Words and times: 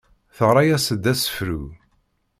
Teɣra-yas-d 0.35 1.03
asefru. 1.11 1.61